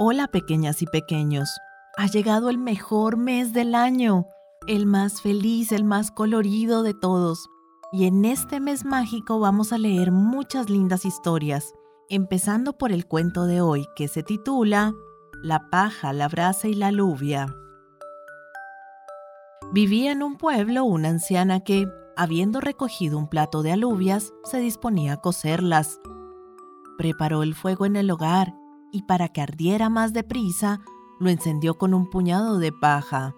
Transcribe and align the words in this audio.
Hola 0.00 0.28
pequeñas 0.28 0.80
y 0.80 0.86
pequeños, 0.86 1.58
ha 1.96 2.06
llegado 2.06 2.50
el 2.50 2.58
mejor 2.58 3.16
mes 3.16 3.52
del 3.52 3.74
año, 3.74 4.28
el 4.68 4.86
más 4.86 5.20
feliz, 5.20 5.72
el 5.72 5.82
más 5.82 6.12
colorido 6.12 6.84
de 6.84 6.94
todos. 6.94 7.48
Y 7.90 8.06
en 8.06 8.24
este 8.24 8.60
mes 8.60 8.84
mágico 8.84 9.40
vamos 9.40 9.72
a 9.72 9.78
leer 9.78 10.12
muchas 10.12 10.70
lindas 10.70 11.04
historias, 11.04 11.74
empezando 12.08 12.78
por 12.78 12.92
el 12.92 13.06
cuento 13.06 13.46
de 13.46 13.60
hoy 13.60 13.88
que 13.96 14.06
se 14.06 14.22
titula 14.22 14.94
La 15.42 15.68
paja, 15.68 16.12
la 16.12 16.28
brasa 16.28 16.68
y 16.68 16.74
la 16.74 16.88
aluvia. 16.88 17.52
Vivía 19.72 20.12
en 20.12 20.22
un 20.22 20.36
pueblo 20.36 20.84
una 20.84 21.08
anciana 21.08 21.64
que, 21.64 21.88
habiendo 22.16 22.60
recogido 22.60 23.18
un 23.18 23.28
plato 23.28 23.64
de 23.64 23.72
alubias, 23.72 24.32
se 24.44 24.60
disponía 24.60 25.14
a 25.14 25.20
cocerlas. 25.20 25.98
Preparó 26.98 27.42
el 27.42 27.56
fuego 27.56 27.84
en 27.84 27.96
el 27.96 28.12
hogar 28.12 28.54
y 28.92 29.02
para 29.02 29.28
que 29.28 29.40
ardiera 29.40 29.88
más 29.88 30.12
deprisa, 30.12 30.80
lo 31.20 31.30
encendió 31.30 31.78
con 31.78 31.94
un 31.94 32.08
puñado 32.08 32.58
de 32.58 32.72
paja. 32.72 33.34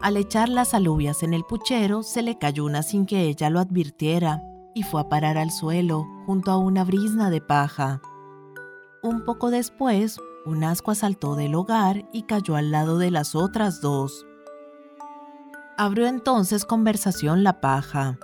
Al 0.00 0.16
echar 0.16 0.48
las 0.48 0.72
alubias 0.72 1.22
en 1.22 1.34
el 1.34 1.44
puchero, 1.44 2.02
se 2.02 2.22
le 2.22 2.38
cayó 2.38 2.64
una 2.64 2.82
sin 2.82 3.04
que 3.04 3.22
ella 3.22 3.50
lo 3.50 3.60
advirtiera 3.60 4.42
y 4.74 4.82
fue 4.82 5.00
a 5.00 5.08
parar 5.08 5.36
al 5.36 5.50
suelo 5.50 6.06
junto 6.26 6.50
a 6.50 6.56
una 6.56 6.84
brisna 6.84 7.28
de 7.28 7.40
paja. 7.40 8.00
Un 9.02 9.24
poco 9.24 9.50
después, 9.50 10.18
un 10.46 10.64
ascua 10.64 10.94
saltó 10.94 11.34
del 11.34 11.54
hogar 11.54 12.08
y 12.12 12.22
cayó 12.22 12.56
al 12.56 12.70
lado 12.70 12.98
de 12.98 13.10
las 13.10 13.34
otras 13.34 13.80
dos. 13.80 14.26
Abrió 15.76 16.06
entonces 16.06 16.64
conversación 16.64 17.42
la 17.42 17.60
paja. 17.60 18.18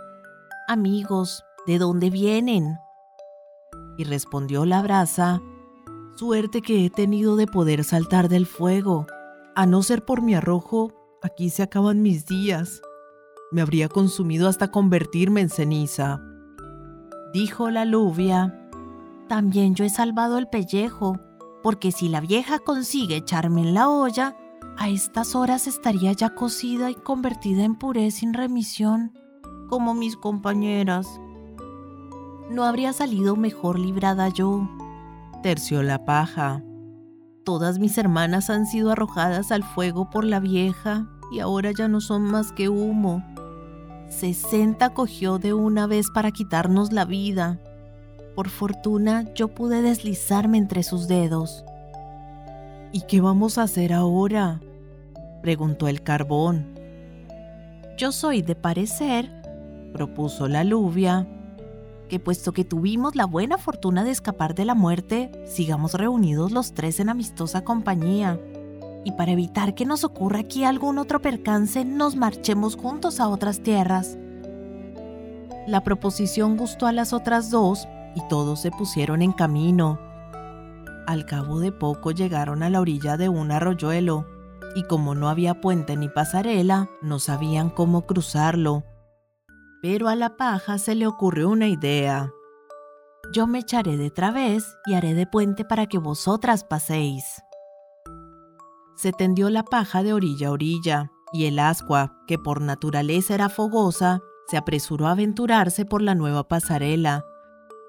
Amigos, 0.69 1.45
¿de 1.67 1.79
dónde 1.79 2.11
vienen? 2.11 2.79
Y 3.99 4.05
respondió 4.05 4.65
la 4.65 4.83
brasa, 4.83 5.41
Suerte 6.17 6.63
que 6.63 6.87
he 6.87 6.89
tenido 6.89 7.37
de 7.37 7.47
poder 7.47 7.85
saltar 7.85 8.31
del 8.31 8.47
fuego. 8.47 9.07
A 9.55 9.67
no 9.67 9.83
ser 9.83 10.03
por 10.03 10.23
mi 10.23 10.35
arrojo, 10.35 10.95
aquí 11.23 11.51
se 11.51 11.63
acaban 11.63 12.01
mis 12.01 12.25
días. 12.25 12.81
Me 13.53 13.61
habría 13.61 13.91
consumido 13.91 14.49
hasta 14.49 14.71
convertirme 14.71 15.43
en 15.43 15.51
ceniza. 15.51 16.23
Dijo 17.35 17.69
la 17.69 17.83
aluvia. 17.83 18.67
También 19.29 19.75
yo 19.75 19.85
he 19.85 19.91
salvado 19.91 20.39
el 20.39 20.49
pellejo, 20.49 21.21
porque 21.63 21.93
si 21.93 22.09
la 22.09 22.23
vieja 22.23 22.61
consigue 22.61 23.17
echarme 23.17 23.61
en 23.61 23.75
la 23.75 23.91
olla, 23.91 24.39
a 24.79 24.89
estas 24.89 25.35
horas 25.35 25.67
estaría 25.67 26.13
ya 26.13 26.31
cocida 26.31 26.91
y 26.91 26.95
convertida 26.95 27.63
en 27.63 27.75
puré 27.75 28.11
sin 28.11 28.33
remisión, 28.33 29.13
como 29.69 29.93
mis 29.93 30.17
compañeras. 30.17 31.21
No 32.49 32.65
habría 32.65 32.95
salido 32.95 33.37
mejor 33.37 33.79
librada 33.79 34.31
yo 34.31 34.67
terció 35.43 35.83
la 35.83 36.05
paja. 36.05 36.63
Todas 37.45 37.79
mis 37.79 37.97
hermanas 37.99 38.51
han 38.51 38.67
sido 38.67 38.91
arrojadas 38.91 39.53
al 39.53 39.63
fuego 39.63 40.11
por 40.11 40.25
la 40.25 40.41
vieja 40.41 41.07
y 41.33 41.41
ahora 41.41 41.71
ya 41.77 41.89
no 41.89 42.01
son 42.01 42.23
más 42.23 42.53
que 42.53 42.69
humo. 42.69 43.25
Sesenta 44.09 44.91
cogió 44.91 45.39
de 45.39 45.53
una 45.53 45.87
vez 45.87 46.11
para 46.11 46.31
quitarnos 46.31 46.93
la 46.93 47.05
vida. 47.05 47.61
Por 48.35 48.49
fortuna 48.49 49.25
yo 49.35 49.49
pude 49.49 49.83
deslizarme 49.83 50.59
entre 50.59 50.83
sus 50.83 51.09
dedos. 51.09 51.65
¿Y 52.93 53.03
qué 53.03 53.21
vamos 53.21 53.59
a 53.59 53.63
hacer 53.63 53.93
ahora? 53.93 54.61
preguntó 55.43 55.89
el 55.89 56.03
carbón. 56.03 56.67
Yo 57.99 58.13
soy 58.13 58.43
de 58.43 58.55
parecer, 58.55 59.31
propuso 59.93 60.49
la 60.49 60.61
aluvia, 60.61 61.27
que 62.09 62.21
puesto 62.21 62.53
que 62.53 62.65
tuvimos 62.65 63.17
la 63.17 63.25
buena 63.27 63.59
fortuna 63.59 64.05
de 64.05 64.11
escapar 64.11 64.55
de 64.55 64.65
la 64.65 64.75
muerte, 64.75 65.31
sigamos 65.47 65.95
reunidos 65.95 66.53
los 66.53 66.73
tres 66.73 67.01
en 67.01 67.09
amistosa 67.09 67.65
compañía. 67.65 68.41
Y 69.05 69.13
para 69.13 69.33
evitar 69.33 69.75
que 69.75 69.87
nos 69.87 70.05
ocurra 70.05 70.41
aquí 70.41 70.65
algún 70.65 70.99
otro 70.99 71.21
percance, 71.21 71.85
nos 71.85 72.17
marchemos 72.17 72.77
juntos 72.77 73.21
a 73.21 73.29
otras 73.29 73.61
tierras. 73.61 74.19
La 75.67 75.83
proposición 75.83 76.57
gustó 76.57 76.87
a 76.87 76.93
las 76.93 77.13
otras 77.13 77.51
dos 77.51 77.89
y 78.15 78.21
todos 78.29 78.61
se 78.61 78.71
pusieron 78.71 79.23
en 79.23 79.33
camino. 79.33 79.99
Al 81.07 81.27
cabo 81.27 81.61
de 81.61 81.73
poco 81.73 82.11
llegaron 82.11 82.63
a 82.63 82.71
la 82.71 82.81
orilla 82.81 83.17
de 83.17 83.29
un 83.29 83.53
arroyuelo, 83.53 84.27
y 84.75 84.83
como 84.85 85.15
no 85.15 85.29
había 85.29 85.61
puente 85.61 85.97
ni 85.97 86.09
pasarela, 86.09 86.91
no 87.01 87.19
sabían 87.19 87.71
cómo 87.71 88.07
cruzarlo 88.07 88.85
pero 89.83 90.09
a 90.09 90.17
la 90.17 90.37
paja 90.37 90.79
se 90.79 90.95
le 90.95 91.07
ocurrió 91.07 91.49
una 91.49 91.69
idea. 91.69 92.33
Yo 93.33 93.47
me 93.47 93.59
echaré 93.61 93.97
de 93.97 94.11
través 94.11 94.77
y 94.87 94.95
haré 94.95 95.15
de 95.15 95.27
puente 95.27 95.65
para 95.65 95.87
que 95.87 95.99
vosotras 95.99 96.65
paséis. 96.65 97.43
Se 98.97 99.13
tendió 99.13 99.51
la 99.51 99.63
paja 99.63 100.03
de 100.03 100.13
orilla 100.13 100.49
a 100.49 100.53
orilla, 100.53 101.11
y 101.33 101.47
el 101.47 101.59
ascua, 101.59 102.17
que 102.27 102.39
por 102.39 102.61
naturaleza 102.61 103.35
era 103.35 103.49
fogosa, 103.49 104.21
se 104.47 104.57
apresuró 104.57 105.07
a 105.07 105.13
aventurarse 105.13 105.85
por 105.85 106.01
la 106.03 106.15
nueva 106.15 106.49
pasarela. 106.49 107.25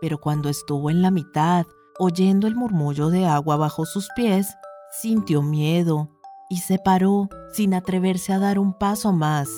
Pero 0.02 0.18
cuando 0.18 0.50
estuvo 0.50 0.90
en 0.90 1.02
la 1.02 1.12
mitad, 1.12 1.66
oyendo 2.00 2.48
el 2.48 2.56
murmullo 2.56 3.10
de 3.10 3.26
agua 3.26 3.58
bajo 3.58 3.86
sus 3.86 4.10
pies, 4.16 4.56
sintió 4.92 5.42
miedo 5.42 6.10
y 6.50 6.58
se 6.58 6.80
paró 6.80 7.30
sin 7.54 7.74
atreverse 7.74 8.34
a 8.34 8.40
dar 8.40 8.60
un 8.60 8.74
paso 8.74 9.14
más. 9.14 9.50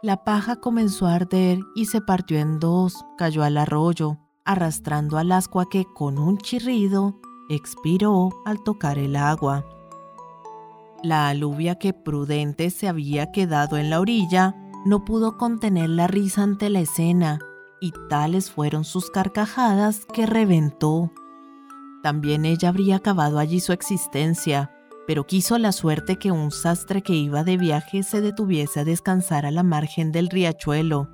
La 0.00 0.22
paja 0.22 0.56
comenzó 0.56 1.06
a 1.06 1.14
arder 1.16 1.58
y 1.74 1.86
se 1.86 2.00
partió 2.00 2.38
en 2.38 2.60
dos, 2.60 3.04
cayó 3.16 3.42
al 3.42 3.56
arroyo, 3.56 4.18
arrastrando 4.44 5.18
al 5.18 5.32
ascua 5.32 5.68
que, 5.68 5.86
con 5.86 6.18
un 6.18 6.38
chirrido, 6.38 7.20
expiró 7.48 8.30
al 8.44 8.62
tocar 8.62 8.96
el 8.96 9.16
agua. 9.16 9.64
La 11.02 11.28
aluvia 11.28 11.80
que 11.80 11.92
prudente 11.92 12.70
se 12.70 12.86
había 12.86 13.32
quedado 13.32 13.76
en 13.76 13.90
la 13.90 13.98
orilla 13.98 14.54
no 14.86 15.04
pudo 15.04 15.36
contener 15.36 15.90
la 15.90 16.06
risa 16.06 16.44
ante 16.44 16.70
la 16.70 16.78
escena, 16.78 17.40
y 17.80 17.92
tales 18.08 18.52
fueron 18.52 18.84
sus 18.84 19.10
carcajadas 19.10 20.06
que 20.12 20.26
reventó. 20.26 21.10
También 22.04 22.44
ella 22.44 22.68
habría 22.68 22.96
acabado 22.96 23.40
allí 23.40 23.58
su 23.58 23.72
existencia, 23.72 24.70
pero 25.08 25.24
quiso 25.24 25.56
la 25.56 25.72
suerte 25.72 26.16
que 26.16 26.32
un 26.32 26.50
sastre 26.50 27.00
que 27.00 27.14
iba 27.14 27.42
de 27.42 27.56
viaje 27.56 28.02
se 28.02 28.20
detuviese 28.20 28.80
a 28.80 28.84
descansar 28.84 29.46
a 29.46 29.50
la 29.50 29.62
margen 29.62 30.12
del 30.12 30.28
riachuelo. 30.28 31.08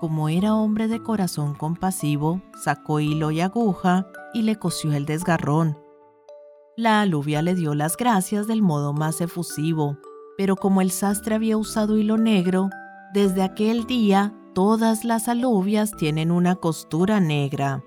Como 0.00 0.28
era 0.28 0.56
hombre 0.56 0.88
de 0.88 1.00
corazón 1.00 1.54
compasivo, 1.54 2.42
sacó 2.64 2.98
hilo 2.98 3.30
y 3.30 3.40
aguja 3.40 4.08
y 4.34 4.42
le 4.42 4.56
cosió 4.56 4.92
el 4.92 5.06
desgarrón. 5.06 5.78
La 6.76 7.00
aluvia 7.00 7.42
le 7.42 7.54
dio 7.54 7.76
las 7.76 7.96
gracias 7.96 8.48
del 8.48 8.60
modo 8.60 8.92
más 8.92 9.20
efusivo, 9.20 9.98
pero 10.36 10.56
como 10.56 10.80
el 10.80 10.90
sastre 10.90 11.36
había 11.36 11.56
usado 11.56 11.96
hilo 11.96 12.18
negro, 12.18 12.70
desde 13.14 13.44
aquel 13.44 13.86
día 13.86 14.34
todas 14.52 15.04
las 15.04 15.28
alubias 15.28 15.92
tienen 15.92 16.32
una 16.32 16.56
costura 16.56 17.20
negra. 17.20 17.84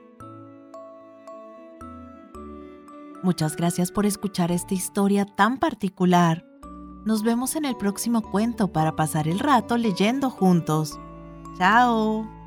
Muchas 3.22 3.56
gracias 3.56 3.91
por 3.91 4.06
escuchar 4.06 4.52
esta 4.52 4.74
historia 4.74 5.25
tan 5.25 5.57
particular. 5.57 6.46
Nos 7.06 7.24
vemos 7.24 7.56
en 7.56 7.66
el 7.66 7.75
próximo 7.75 8.22
cuento 8.22 8.72
para 8.72 8.96
pasar 8.96 9.28
el 9.28 9.40
rato 9.40 9.78
leyendo 9.78 10.30
juntos. 10.30 11.00
¡Chao! 11.58 12.39